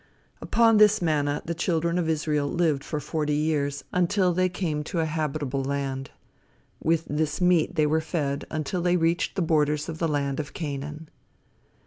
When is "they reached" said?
8.81-9.35